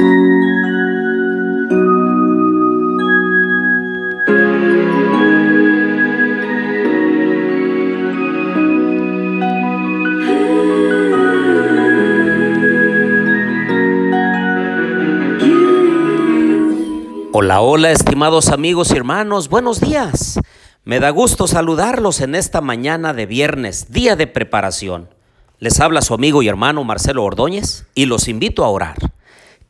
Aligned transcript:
Hola, 0.00 0.12
hola, 17.60 17.90
estimados 17.90 18.48
amigos 18.48 18.92
y 18.92 18.96
hermanos, 18.96 19.50
buenos 19.50 19.80
días. 19.80 20.40
Me 20.84 20.98
da 21.00 21.10
gusto 21.10 21.46
saludarlos 21.46 22.22
en 22.22 22.34
esta 22.34 22.62
mañana 22.62 23.12
de 23.12 23.26
viernes, 23.26 23.92
día 23.92 24.16
de 24.16 24.26
preparación. 24.26 25.10
Les 25.58 25.78
habla 25.78 26.00
su 26.00 26.14
amigo 26.14 26.42
y 26.42 26.48
hermano 26.48 26.84
Marcelo 26.84 27.22
Ordóñez 27.22 27.84
y 27.94 28.06
los 28.06 28.28
invito 28.28 28.64
a 28.64 28.70
orar. 28.70 28.96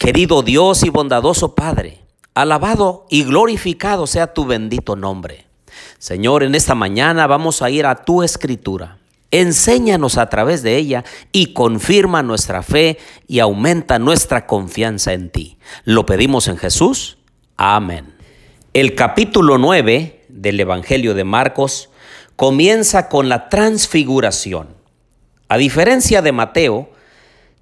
Querido 0.01 0.43
Dios 0.43 0.83
y 0.83 0.89
bondadoso 0.89 1.55
Padre, 1.55 1.99
alabado 2.33 3.05
y 3.11 3.23
glorificado 3.23 4.07
sea 4.07 4.33
tu 4.33 4.47
bendito 4.47 4.97
nombre. 4.97 5.45
Señor, 5.99 6.43
en 6.43 6.55
esta 6.55 6.75
mañana 6.75 7.27
vamos 7.27 7.61
a 7.61 7.69
ir 7.69 7.85
a 7.85 7.97
tu 7.97 8.23
escritura. 8.23 8.97
Enséñanos 9.31 10.17
a 10.17 10.31
través 10.31 10.63
de 10.63 10.79
ella 10.79 11.05
y 11.33 11.53
confirma 11.53 12.23
nuestra 12.23 12.63
fe 12.63 12.97
y 13.29 13.41
aumenta 13.41 13.99
nuestra 13.99 14.47
confianza 14.47 15.13
en 15.13 15.29
ti. 15.29 15.59
Lo 15.85 16.07
pedimos 16.07 16.49
en 16.49 16.57
Jesús. 16.57 17.19
Amén. 17.59 18.15
El 18.73 18.95
capítulo 18.95 19.59
9 19.59 20.25
del 20.31 20.61
Evangelio 20.61 21.13
de 21.13 21.25
Marcos 21.25 21.91
comienza 22.37 23.11
con 23.11 23.29
la 23.29 23.51
transfiguración. 23.51 24.69
A 25.51 25.59
diferencia 25.59 26.23
de 26.23 26.33
Mateo, 26.33 26.89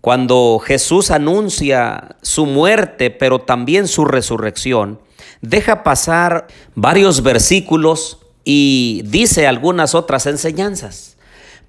cuando 0.00 0.60
Jesús 0.64 1.10
anuncia 1.10 2.16
su 2.22 2.46
muerte, 2.46 3.10
pero 3.10 3.40
también 3.40 3.88
su 3.88 4.04
resurrección, 4.04 5.00
deja 5.40 5.82
pasar 5.82 6.46
varios 6.74 7.22
versículos 7.22 8.18
y 8.44 9.02
dice 9.04 9.46
algunas 9.46 9.94
otras 9.94 10.26
enseñanzas. 10.26 11.16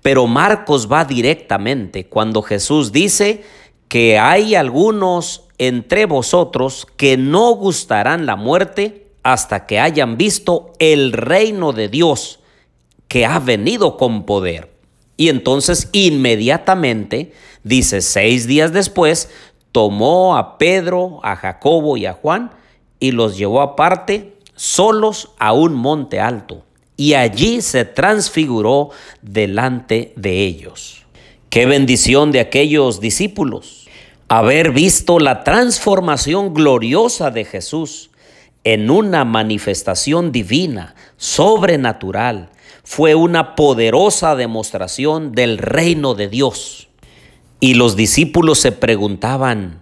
Pero 0.01 0.27
Marcos 0.27 0.89
va 0.91 1.03
directamente 1.05 2.07
cuando 2.07 2.41
Jesús 2.41 2.91
dice 2.91 3.43
que 3.87 4.17
hay 4.17 4.55
algunos 4.55 5.43
entre 5.57 6.05
vosotros 6.05 6.87
que 6.95 7.17
no 7.17 7.51
gustarán 7.51 8.25
la 8.25 8.35
muerte 8.35 9.07
hasta 9.23 9.65
que 9.65 9.79
hayan 9.79 10.17
visto 10.17 10.71
el 10.79 11.11
reino 11.11 11.73
de 11.73 11.89
Dios 11.89 12.39
que 13.09 13.25
ha 13.25 13.39
venido 13.39 13.97
con 13.97 14.25
poder. 14.25 14.78
Y 15.19 15.27
entonces 15.27 15.89
inmediatamente, 15.91 17.33
dice, 17.65 17.99
seis 17.99 18.47
días 18.47 18.71
después, 18.71 19.29
tomó 19.73 20.37
a 20.37 20.57
Pedro, 20.57 21.19
a 21.23 21.35
Jacobo 21.35 21.97
y 21.97 22.05
a 22.05 22.13
Juan 22.13 22.51
y 23.01 23.11
los 23.11 23.37
llevó 23.37 23.59
aparte 23.59 24.37
solos 24.55 25.31
a 25.37 25.51
un 25.51 25.73
monte 25.73 26.21
alto. 26.21 26.63
Y 26.95 27.15
allí 27.15 27.61
se 27.61 27.83
transfiguró 27.83 28.91
delante 29.21 30.13
de 30.15 30.45
ellos. 30.45 31.05
Qué 31.49 31.65
bendición 31.65 32.31
de 32.31 32.39
aquellos 32.39 33.01
discípulos 33.01 33.89
haber 34.29 34.71
visto 34.71 35.19
la 35.19 35.43
transformación 35.43 36.53
gloriosa 36.53 37.29
de 37.29 37.43
Jesús 37.43 38.08
en 38.63 38.89
una 38.89 39.25
manifestación 39.25 40.31
divina, 40.31 40.95
sobrenatural, 41.17 42.49
fue 42.83 43.15
una 43.15 43.55
poderosa 43.55 44.35
demostración 44.35 45.31
del 45.31 45.57
reino 45.57 46.15
de 46.15 46.27
Dios. 46.27 46.89
Y 47.59 47.75
los 47.75 47.95
discípulos 47.95 48.59
se 48.59 48.71
preguntaban, 48.71 49.81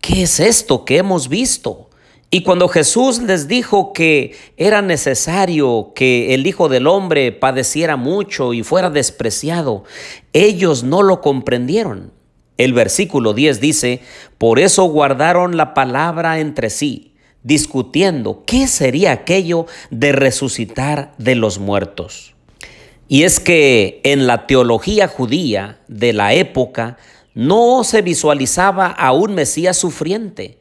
¿qué 0.00 0.24
es 0.24 0.40
esto 0.40 0.84
que 0.84 0.98
hemos 0.98 1.28
visto? 1.28 1.88
Y 2.34 2.42
cuando 2.42 2.68
Jesús 2.68 3.20
les 3.20 3.46
dijo 3.46 3.92
que 3.92 4.34
era 4.56 4.80
necesario 4.80 5.92
que 5.94 6.32
el 6.32 6.46
Hijo 6.46 6.70
del 6.70 6.86
Hombre 6.86 7.30
padeciera 7.30 7.96
mucho 7.96 8.54
y 8.54 8.62
fuera 8.62 8.88
despreciado, 8.88 9.84
ellos 10.32 10.82
no 10.82 11.02
lo 11.02 11.20
comprendieron. 11.20 12.10
El 12.56 12.72
versículo 12.72 13.34
10 13.34 13.60
dice, 13.60 14.00
por 14.38 14.58
eso 14.58 14.84
guardaron 14.84 15.56
la 15.56 15.74
palabra 15.74 16.38
entre 16.38 16.70
sí, 16.70 17.11
discutiendo 17.42 18.44
qué 18.46 18.66
sería 18.66 19.12
aquello 19.12 19.66
de 19.90 20.12
resucitar 20.12 21.14
de 21.18 21.34
los 21.34 21.58
muertos. 21.58 22.34
Y 23.08 23.24
es 23.24 23.40
que 23.40 24.00
en 24.04 24.26
la 24.26 24.46
teología 24.46 25.08
judía 25.08 25.80
de 25.88 26.12
la 26.12 26.34
época 26.34 26.96
no 27.34 27.84
se 27.84 28.02
visualizaba 28.02 28.86
a 28.86 29.12
un 29.12 29.34
Mesías 29.34 29.76
sufriente, 29.76 30.58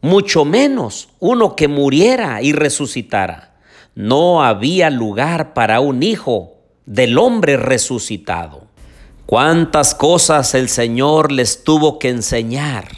mucho 0.00 0.44
menos 0.44 1.08
uno 1.20 1.54
que 1.56 1.68
muriera 1.68 2.42
y 2.42 2.52
resucitara. 2.52 3.54
No 3.94 4.42
había 4.42 4.90
lugar 4.90 5.54
para 5.54 5.80
un 5.80 6.02
hijo 6.02 6.54
del 6.86 7.18
hombre 7.18 7.56
resucitado. 7.56 8.66
Cuántas 9.26 9.94
cosas 9.94 10.54
el 10.54 10.68
Señor 10.68 11.30
les 11.30 11.62
tuvo 11.62 11.98
que 11.98 12.08
enseñar, 12.08 12.88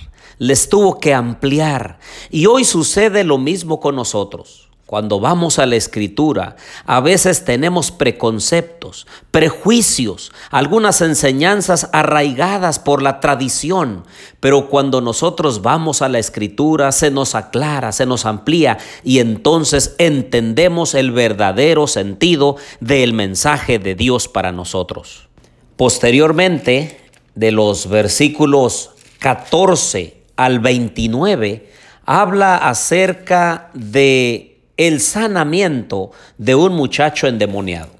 les 0.45 0.69
tuvo 0.69 1.01
que 1.01 1.15
ampliar. 1.15 1.99
Y 2.31 2.45
hoy 2.45 2.65
sucede 2.65 3.25
lo 3.25 3.39
mismo 3.39 3.81
con 3.81 3.97
nosotros. 3.97 4.69
Cuando 4.85 5.19
vamos 5.19 5.59
a 5.59 5.65
la 5.65 5.77
escritura, 5.77 6.57
a 6.85 7.01
veces 7.01 7.47
tenemos 7.47 7.91
preconceptos, 7.91 9.07
prejuicios, 9.31 10.33
algunas 10.51 11.01
enseñanzas 11.01 11.89
arraigadas 11.95 12.79
por 12.79 13.01
la 13.01 13.21
tradición, 13.21 14.05
pero 14.41 14.69
cuando 14.69 15.01
nosotros 15.01 15.63
vamos 15.63 16.03
a 16.03 16.11
la 16.11 16.19
escritura 16.19 16.93
se 16.93 17.11
nos 17.11 17.35
aclara, 17.35 17.93
se 17.93 18.05
nos 18.05 18.27
amplía 18.27 18.77
y 19.03 19.21
entonces 19.21 19.95
entendemos 19.97 20.95
el 20.95 21.11
verdadero 21.11 21.87
sentido 21.87 22.57
del 22.81 23.15
mensaje 23.15 23.79
de 23.79 23.95
Dios 23.95 24.29
para 24.29 24.53
nosotros. 24.53 25.29
Posteriormente, 25.77 27.01
de 27.35 27.51
los 27.51 27.89
versículos 27.89 28.91
14 29.21 30.14
al 30.37 30.61
29, 30.61 31.71
habla 32.05 32.57
acerca 32.57 33.71
de 33.75 34.61
el 34.77 35.01
sanamiento 35.01 36.11
de 36.39 36.55
un 36.55 36.75
muchacho 36.75 37.27
endemoniado. 37.27 37.91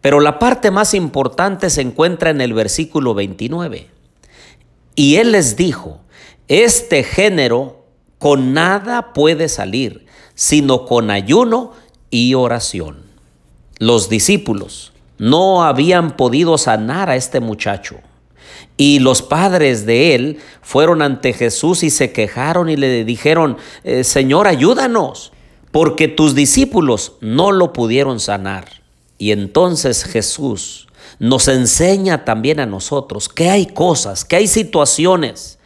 Pero 0.00 0.20
la 0.20 0.38
parte 0.38 0.70
más 0.70 0.94
importante 0.94 1.68
se 1.68 1.82
encuentra 1.82 2.30
en 2.30 2.40
el 2.40 2.54
versículo 2.54 3.14
29. 3.14 3.88
Y 4.94 5.16
él 5.16 5.32
les 5.32 5.56
dijo, 5.56 6.00
este 6.48 7.04
género 7.04 7.84
con 8.18 8.52
nada 8.54 9.12
puede 9.12 9.48
salir, 9.48 10.06
sino 10.34 10.86
con 10.86 11.10
ayuno 11.10 11.72
y 12.10 12.34
oración. 12.34 13.02
Los 13.78 14.08
discípulos 14.08 14.92
no 15.18 15.64
habían 15.64 16.16
podido 16.16 16.58
sanar 16.58 17.10
a 17.10 17.16
este 17.16 17.40
muchacho. 17.40 17.96
Y 18.76 18.98
los 18.98 19.22
padres 19.22 19.86
de 19.86 20.14
él 20.14 20.38
fueron 20.62 21.02
ante 21.02 21.32
Jesús 21.32 21.82
y 21.82 21.90
se 21.90 22.12
quejaron 22.12 22.68
y 22.68 22.76
le 22.76 23.04
dijeron, 23.04 23.58
eh, 23.84 24.04
Señor, 24.04 24.46
ayúdanos, 24.46 25.32
porque 25.70 26.08
tus 26.08 26.34
discípulos 26.34 27.14
no 27.20 27.52
lo 27.52 27.72
pudieron 27.72 28.20
sanar. 28.20 28.82
Y 29.18 29.32
entonces 29.32 30.04
Jesús 30.04 30.88
nos 31.18 31.48
enseña 31.48 32.24
también 32.24 32.60
a 32.60 32.66
nosotros 32.66 33.28
que 33.28 33.50
hay 33.50 33.66
cosas, 33.66 34.24
que 34.24 34.36
hay 34.36 34.46
situaciones 34.46 35.58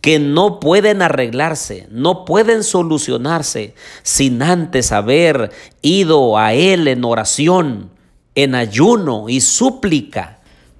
que 0.00 0.18
no 0.18 0.60
pueden 0.60 1.02
arreglarse, 1.02 1.88
no 1.90 2.24
pueden 2.24 2.62
solucionarse 2.62 3.74
sin 4.02 4.42
antes 4.42 4.92
haber 4.92 5.50
ido 5.82 6.38
a 6.38 6.54
Él 6.54 6.86
en 6.86 7.04
oración, 7.04 7.90
en 8.34 8.54
ayuno 8.54 9.28
y 9.28 9.40
súplica. 9.40 10.35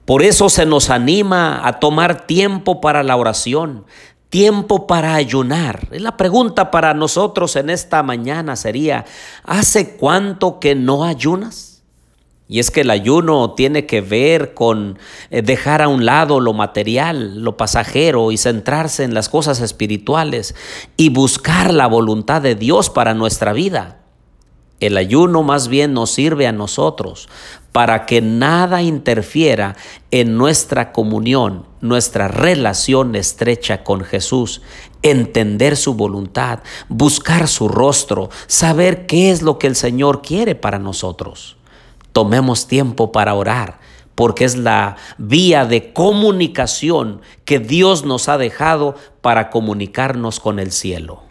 Por 0.06 0.22
eso 0.22 0.48
se 0.48 0.66
nos 0.66 0.88
anima 0.88 1.66
a 1.66 1.80
tomar 1.80 2.28
tiempo 2.28 2.80
para 2.80 3.02
la 3.02 3.16
oración, 3.16 3.84
tiempo 4.30 4.86
para 4.86 5.16
ayunar. 5.16 5.88
La 5.90 6.16
pregunta 6.16 6.70
para 6.70 6.94
nosotros 6.94 7.56
en 7.56 7.70
esta 7.70 8.04
mañana 8.04 8.54
sería, 8.54 9.04
¿hace 9.42 9.96
cuánto 9.96 10.60
que 10.60 10.76
no 10.76 11.02
ayunas? 11.02 11.82
Y 12.48 12.60
es 12.60 12.70
que 12.70 12.82
el 12.82 12.90
ayuno 12.90 13.54
tiene 13.54 13.86
que 13.86 14.00
ver 14.00 14.54
con 14.54 14.96
eh, 15.30 15.42
dejar 15.42 15.82
a 15.82 15.88
un 15.88 16.06
lado 16.06 16.38
lo 16.38 16.52
material, 16.52 17.42
lo 17.42 17.56
pasajero 17.56 18.30
y 18.30 18.36
centrarse 18.36 19.02
en 19.02 19.12
las 19.12 19.28
cosas 19.28 19.60
espirituales 19.60 20.54
y 20.96 21.08
buscar 21.08 21.74
la 21.74 21.88
voluntad 21.88 22.40
de 22.42 22.54
Dios 22.54 22.90
para 22.90 23.14
nuestra 23.14 23.52
vida. 23.52 24.05
El 24.78 24.98
ayuno 24.98 25.42
más 25.42 25.68
bien 25.68 25.94
nos 25.94 26.10
sirve 26.10 26.46
a 26.46 26.52
nosotros 26.52 27.28
para 27.72 28.04
que 28.04 28.20
nada 28.20 28.82
interfiera 28.82 29.76
en 30.10 30.36
nuestra 30.36 30.92
comunión, 30.92 31.66
nuestra 31.80 32.28
relación 32.28 33.14
estrecha 33.16 33.84
con 33.84 34.02
Jesús, 34.02 34.60
entender 35.02 35.76
su 35.76 35.94
voluntad, 35.94 36.60
buscar 36.88 37.48
su 37.48 37.68
rostro, 37.68 38.28
saber 38.46 39.06
qué 39.06 39.30
es 39.30 39.42
lo 39.42 39.58
que 39.58 39.66
el 39.66 39.76
Señor 39.76 40.20
quiere 40.20 40.54
para 40.54 40.78
nosotros. 40.78 41.56
Tomemos 42.12 42.66
tiempo 42.66 43.12
para 43.12 43.34
orar, 43.34 43.78
porque 44.14 44.44
es 44.44 44.56
la 44.56 44.96
vía 45.18 45.64
de 45.64 45.92
comunicación 45.92 47.20
que 47.44 47.58
Dios 47.60 48.04
nos 48.04 48.28
ha 48.28 48.38
dejado 48.38 48.94
para 49.20 49.50
comunicarnos 49.50 50.40
con 50.40 50.58
el 50.58 50.72
cielo. 50.72 51.25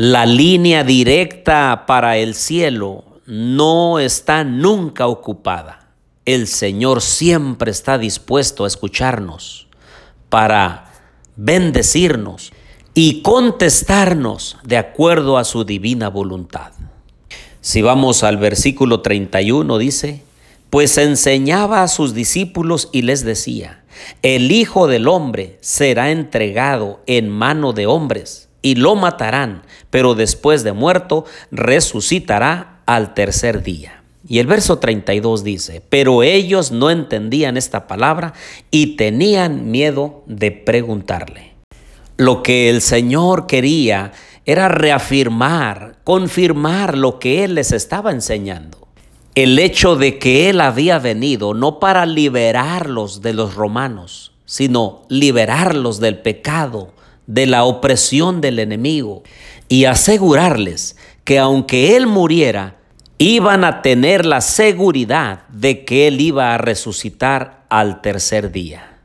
La 0.00 0.26
línea 0.26 0.84
directa 0.84 1.84
para 1.84 2.18
el 2.18 2.36
cielo 2.36 3.02
no 3.26 3.98
está 3.98 4.44
nunca 4.44 5.08
ocupada. 5.08 5.88
El 6.24 6.46
Señor 6.46 7.02
siempre 7.02 7.72
está 7.72 7.98
dispuesto 7.98 8.62
a 8.62 8.68
escucharnos 8.68 9.66
para 10.28 10.92
bendecirnos 11.34 12.52
y 12.94 13.22
contestarnos 13.22 14.58
de 14.62 14.76
acuerdo 14.76 15.36
a 15.36 15.42
su 15.42 15.64
divina 15.64 16.08
voluntad. 16.10 16.70
Si 17.60 17.82
vamos 17.82 18.22
al 18.22 18.36
versículo 18.36 19.00
31 19.00 19.78
dice, 19.78 20.22
pues 20.70 20.96
enseñaba 20.96 21.82
a 21.82 21.88
sus 21.88 22.14
discípulos 22.14 22.88
y 22.92 23.02
les 23.02 23.24
decía, 23.24 23.82
el 24.22 24.52
Hijo 24.52 24.86
del 24.86 25.08
Hombre 25.08 25.58
será 25.60 26.12
entregado 26.12 27.00
en 27.06 27.28
mano 27.28 27.72
de 27.72 27.88
hombres 27.88 28.47
y 28.68 28.74
lo 28.74 28.96
matarán, 28.96 29.62
pero 29.88 30.14
después 30.14 30.62
de 30.62 30.72
muerto 30.72 31.24
resucitará 31.50 32.82
al 32.84 33.14
tercer 33.14 33.62
día. 33.62 34.02
Y 34.28 34.40
el 34.40 34.46
verso 34.46 34.78
32 34.78 35.42
dice, 35.42 35.82
pero 35.88 36.22
ellos 36.22 36.70
no 36.70 36.90
entendían 36.90 37.56
esta 37.56 37.86
palabra 37.86 38.34
y 38.70 38.96
tenían 38.96 39.70
miedo 39.70 40.22
de 40.26 40.50
preguntarle. 40.50 41.54
Lo 42.18 42.42
que 42.42 42.68
el 42.68 42.82
Señor 42.82 43.46
quería 43.46 44.12
era 44.44 44.68
reafirmar, 44.68 45.96
confirmar 46.04 46.98
lo 46.98 47.18
que 47.18 47.44
Él 47.44 47.54
les 47.54 47.72
estaba 47.72 48.10
enseñando 48.10 48.86
el 49.34 49.56
hecho 49.60 49.94
de 49.94 50.18
que 50.18 50.50
Él 50.50 50.60
había 50.60 50.98
venido 50.98 51.54
no 51.54 51.78
para 51.78 52.06
liberarlos 52.06 53.22
de 53.22 53.32
los 53.34 53.54
romanos, 53.54 54.32
sino 54.46 55.02
liberarlos 55.08 56.00
del 56.00 56.18
pecado, 56.18 56.92
de 57.28 57.46
la 57.46 57.62
opresión 57.62 58.40
del 58.40 58.58
enemigo 58.58 59.22
y 59.68 59.84
asegurarles 59.84 60.96
que 61.22 61.38
aunque 61.38 61.94
Él 61.94 62.08
muriera, 62.08 62.76
iban 63.18 63.64
a 63.64 63.82
tener 63.82 64.26
la 64.26 64.40
seguridad 64.40 65.46
de 65.48 65.84
que 65.84 66.08
Él 66.08 66.20
iba 66.20 66.54
a 66.54 66.58
resucitar 66.58 67.64
al 67.68 68.00
tercer 68.00 68.50
día. 68.50 68.98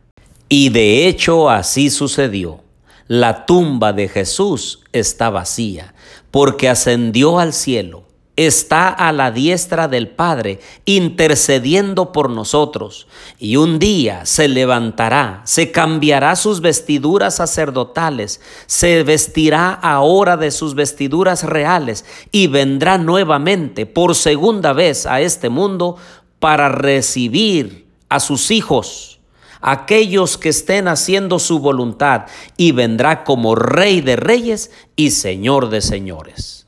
Y 0.50 0.70
de 0.70 1.08
hecho 1.08 1.50
así 1.50 1.90
sucedió. 1.90 2.62
La 3.08 3.46
tumba 3.46 3.92
de 3.92 4.08
Jesús 4.08 4.80
está 4.94 5.30
vacía 5.30 5.94
porque 6.32 6.70
ascendió 6.70 7.38
al 7.38 7.52
cielo 7.52 8.06
está 8.36 8.90
a 8.90 9.12
la 9.12 9.32
diestra 9.32 9.88
del 9.88 10.08
Padre, 10.08 10.60
intercediendo 10.86 12.12
por 12.12 12.30
nosotros. 12.30 13.08
Y 13.38 13.58
un 13.58 13.78
día 13.78 14.26
se 14.26 14.48
levantará, 14.48 15.42
se 15.46 15.72
cambiará 15.72 16.36
sus 16.36 16.62
vestiduras 16.62 17.36
sacerdotales, 17.36 18.42
se 18.66 19.04
vestirá 19.04 19.72
ahora 19.72 20.36
de 20.38 20.52
sus 20.52 20.74
vestiduras 20.74 21.44
reales 21.44 22.06
y 22.32 22.48
vendrá 22.48 22.98
nuevamente 22.98 23.86
por 23.86 24.16
segunda 24.16 24.74
vez 24.74 25.06
a 25.06 25.22
este 25.22 25.50
mundo 25.50 25.98
para 26.40 26.70
recibir 26.70 27.88
a 28.10 28.20
sus 28.20 28.52
hijos, 28.52 29.20
aquellos 29.62 30.38
que 30.38 30.50
estén 30.50 30.88
haciendo 30.88 31.40
su 31.40 31.60
voluntad, 31.60 32.26
y 32.58 32.72
vendrá 32.74 33.24
como 33.24 33.56
Rey 33.56 34.02
de 34.02 34.16
Reyes 34.16 34.72
y 34.96 35.12
Señor 35.12 35.70
de 35.70 35.82
Señores. 35.82 36.63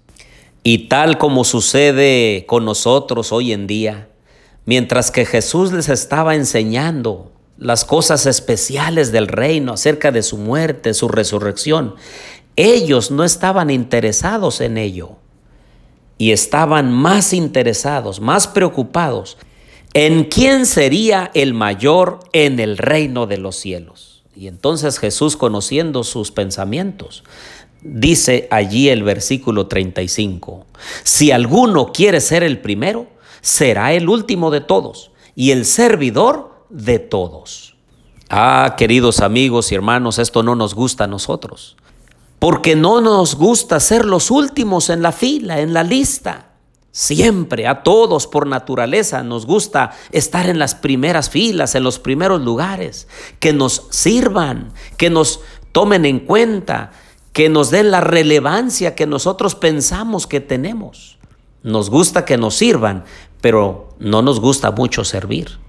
Y 0.68 0.88
tal 0.88 1.20
como 1.20 1.44
sucede 1.44 2.46
con 2.48 2.66
nosotros 2.66 3.32
hoy 3.32 3.54
en 3.54 3.68
día, 3.68 4.10
mientras 4.66 5.12
que 5.12 5.24
Jesús 5.24 5.72
les 5.72 5.90
estaba 5.90 6.34
enseñando 6.34 7.32
las 7.60 7.86
cosas 7.86 8.26
especiales 8.26 9.12
del 9.12 9.28
reino 9.28 9.74
acerca 9.74 10.12
de 10.12 10.24
su 10.24 10.38
muerte, 10.38 10.96
su 10.96 11.08
resurrección, 11.08 11.94
ellos 12.56 13.12
no 13.12 13.24
estaban 13.24 13.70
interesados 13.70 14.60
en 14.60 14.80
ello 14.80 15.18
y 16.18 16.32
estaban 16.32 16.92
más 16.92 17.32
interesados, 17.32 18.20
más 18.20 18.48
preocupados 18.48 19.38
en 19.94 20.24
quién 20.24 20.66
sería 20.66 21.30
el 21.36 21.54
mayor 21.54 22.22
en 22.34 22.60
el 22.60 22.80
reino 22.80 23.28
de 23.28 23.38
los 23.38 23.56
cielos. 23.56 24.24
Y 24.36 24.48
entonces 24.48 24.98
Jesús, 24.98 25.38
conociendo 25.38 26.04
sus 26.04 26.32
pensamientos, 26.32 27.24
Dice 27.88 28.48
allí 28.50 28.90
el 28.90 29.04
versículo 29.04 29.68
35, 29.68 30.66
si 31.04 31.30
alguno 31.30 31.92
quiere 31.94 32.20
ser 32.20 32.42
el 32.42 32.60
primero, 32.60 33.06
será 33.42 33.94
el 33.94 34.10
último 34.10 34.50
de 34.50 34.60
todos 34.60 35.12
y 35.36 35.52
el 35.52 35.66
servidor 35.66 36.66
de 36.72 36.98
todos. 36.98 37.76
Ah, 38.28 38.74
queridos 38.76 39.20
amigos 39.20 39.72
y 39.72 39.76
hermanos, 39.76 40.18
esto 40.18 40.42
no 40.42 40.56
nos 40.56 40.74
gusta 40.74 41.04
a 41.04 41.08
nosotros, 41.08 41.78
porque 42.40 42.76
no 42.76 43.02
nos 43.02 43.36
gusta 43.36 43.80
ser 43.80 44.06
los 44.06 44.32
últimos 44.32 44.90
en 44.90 45.04
la 45.04 45.12
fila, 45.12 45.60
en 45.60 45.72
la 45.72 45.84
lista. 45.84 46.54
Siempre, 46.92 47.68
a 47.68 47.84
todos 47.84 48.26
por 48.26 48.48
naturaleza, 48.48 49.22
nos 49.22 49.46
gusta 49.46 49.92
estar 50.12 50.50
en 50.50 50.58
las 50.58 50.74
primeras 50.74 51.30
filas, 51.30 51.76
en 51.76 51.84
los 51.84 52.00
primeros 52.00 52.42
lugares, 52.42 53.08
que 53.40 53.54
nos 53.54 53.86
sirvan, 53.92 54.74
que 54.98 55.12
nos 55.12 55.42
tomen 55.72 56.06
en 56.06 56.22
cuenta, 56.22 56.92
que 57.36 57.50
nos 57.50 57.70
den 57.70 57.92
la 57.92 58.00
relevancia 58.00 58.96
que 58.96 59.06
nosotros 59.06 59.56
pensamos 59.56 60.26
que 60.26 60.40
tenemos. 60.40 61.18
Nos 61.64 61.90
gusta 61.90 62.24
que 62.24 62.38
nos 62.38 62.56
sirvan, 62.56 63.04
pero 63.42 63.90
no 64.00 64.22
nos 64.22 64.40
gusta 64.40 64.72
mucho 64.72 65.04
servir. 65.04 65.60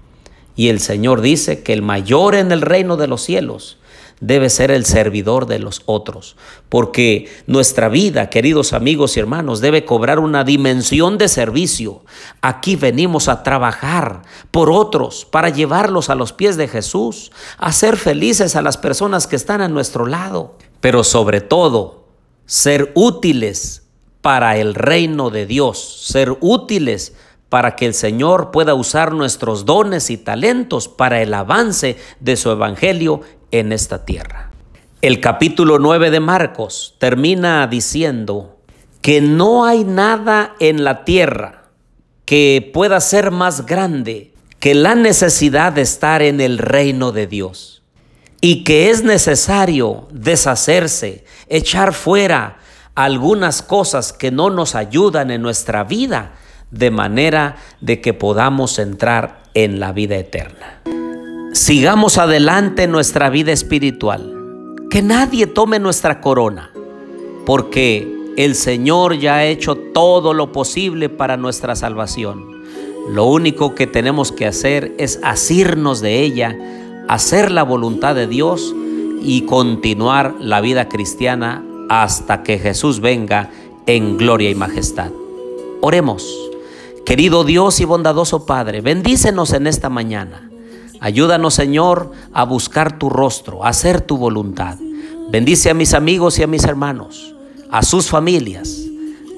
Y 0.55 0.69
el 0.69 0.79
Señor 0.79 1.19
dice 1.19 1.63
que 1.63 1.73
el 1.73 1.81
mayor 1.81 2.35
en 2.35 2.53
el 2.53 2.61
reino 2.61 2.95
de 2.95 3.07
los 3.07 3.21
cielos 3.21 3.79
debe 4.19 4.49
ser 4.49 4.71
el 4.71 4.85
servidor 4.85 5.45
de 5.45 5.59
los 5.59 5.81
otros, 5.85 6.35
porque 6.69 7.29
nuestra 7.45 7.89
vida, 7.89 8.29
queridos 8.29 8.73
amigos 8.73 9.15
y 9.15 9.19
hermanos, 9.19 9.61
debe 9.61 9.85
cobrar 9.85 10.19
una 10.19 10.43
dimensión 10.43 11.17
de 11.17 11.27
servicio. 11.27 12.03
Aquí 12.41 12.75
venimos 12.75 13.27
a 13.27 13.43
trabajar 13.43 14.23
por 14.51 14.71
otros, 14.71 15.25
para 15.25 15.49
llevarlos 15.49 16.09
a 16.09 16.15
los 16.15 16.33
pies 16.33 16.57
de 16.57 16.67
Jesús, 16.67 17.31
a 17.57 17.71
ser 17.71 17.97
felices 17.97 18.55
a 18.55 18.61
las 18.61 18.77
personas 18.77 19.27
que 19.27 19.35
están 19.35 19.61
a 19.61 19.67
nuestro 19.67 20.05
lado 20.05 20.55
pero 20.79 21.03
sobre 21.03 21.41
todo 21.41 22.05
ser 22.45 22.91
útiles 22.95 23.83
para 24.21 24.57
el 24.57 24.73
reino 24.73 25.29
de 25.29 25.45
Dios, 25.45 26.05
ser 26.07 26.37
útiles 26.41 27.15
para 27.49 27.75
que 27.75 27.85
el 27.85 27.93
Señor 27.93 28.51
pueda 28.51 28.73
usar 28.73 29.13
nuestros 29.13 29.65
dones 29.65 30.09
y 30.09 30.17
talentos 30.17 30.87
para 30.87 31.21
el 31.21 31.33
avance 31.33 31.97
de 32.19 32.35
su 32.35 32.51
evangelio 32.51 33.21
en 33.51 33.71
esta 33.71 34.05
tierra. 34.05 34.51
El 35.01 35.19
capítulo 35.19 35.79
9 35.79 36.09
de 36.09 36.19
Marcos 36.19 36.95
termina 36.97 37.65
diciendo 37.67 38.57
que 39.01 39.21
no 39.21 39.65
hay 39.65 39.83
nada 39.83 40.55
en 40.59 40.83
la 40.83 41.05
tierra 41.05 41.65
que 42.25 42.71
pueda 42.73 42.99
ser 42.99 43.31
más 43.31 43.65
grande 43.65 44.33
que 44.59 44.73
la 44.73 44.95
necesidad 44.95 45.71
de 45.71 45.81
estar 45.81 46.21
en 46.21 46.41
el 46.41 46.57
reino 46.57 47.11
de 47.11 47.27
Dios 47.27 47.83
y 48.41 48.63
que 48.63 48.89
es 48.89 49.03
necesario 49.03 50.07
deshacerse, 50.11 51.25
echar 51.47 51.93
fuera 51.93 52.57
algunas 52.95 53.61
cosas 53.61 54.13
que 54.13 54.31
no 54.31 54.49
nos 54.49 54.75
ayudan 54.75 55.31
en 55.31 55.41
nuestra 55.41 55.83
vida, 55.83 56.33
de 56.71 56.91
manera 56.91 57.57
de 57.79 58.01
que 58.01 58.13
podamos 58.13 58.79
entrar 58.79 59.43
en 59.53 59.79
la 59.79 59.91
vida 59.91 60.17
eterna. 60.17 60.81
Sigamos 61.57 62.19
adelante 62.19 62.83
en 62.83 62.91
nuestra 62.91 63.31
vida 63.31 63.51
espiritual. 63.51 64.31
Que 64.91 65.01
nadie 65.01 65.47
tome 65.47 65.79
nuestra 65.79 66.21
corona, 66.21 66.69
porque 67.47 68.07
el 68.37 68.53
Señor 68.53 69.17
ya 69.17 69.37
ha 69.37 69.45
hecho 69.45 69.75
todo 69.75 70.35
lo 70.35 70.51
posible 70.51 71.09
para 71.09 71.35
nuestra 71.35 71.75
salvación. 71.75 72.45
Lo 73.09 73.25
único 73.25 73.73
que 73.73 73.87
tenemos 73.87 74.31
que 74.31 74.45
hacer 74.45 74.93
es 74.99 75.19
asirnos 75.23 75.99
de 75.99 76.21
ella 76.21 76.55
hacer 77.07 77.51
la 77.51 77.63
voluntad 77.63 78.13
de 78.13 78.27
Dios 78.27 78.75
y 79.23 79.41
continuar 79.41 80.35
la 80.39 80.61
vida 80.61 80.87
cristiana 80.87 81.65
hasta 81.89 82.43
que 82.43 82.59
Jesús 82.59 82.99
venga 82.99 83.49
en 83.87 84.17
gloria 84.17 84.51
y 84.51 84.55
majestad. 84.55 85.09
Oremos. 85.81 86.23
Querido 87.03 87.43
Dios 87.43 87.79
y 87.79 87.85
bondadoso 87.85 88.45
Padre, 88.45 88.81
bendícenos 88.81 89.53
en 89.53 89.65
esta 89.65 89.89
mañana. 89.89 90.46
Ayúdanos, 90.99 91.53
Señor, 91.53 92.11
a 92.33 92.43
buscar 92.43 92.97
tu 92.97 93.09
rostro, 93.09 93.63
a 93.63 93.69
hacer 93.69 94.01
tu 94.01 94.17
voluntad. 94.17 94.77
Bendice 95.29 95.69
a 95.69 95.73
mis 95.73 95.93
amigos 95.93 96.39
y 96.39 96.43
a 96.43 96.47
mis 96.47 96.63
hermanos, 96.63 97.35
a 97.69 97.83
sus 97.83 98.07
familias. 98.07 98.77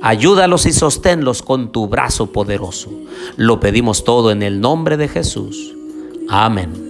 Ayúdalos 0.02 0.66
y 0.66 0.72
sosténlos 0.72 1.42
con 1.42 1.72
tu 1.72 1.88
brazo 1.88 2.32
poderoso. 2.32 2.90
Lo 3.36 3.60
pedimos 3.60 4.04
todo 4.04 4.32
en 4.32 4.44
el 4.44 4.62
nombre 4.62 4.98
de 4.98 5.08
Jesús. 5.08 5.76
Amén. 6.30 6.89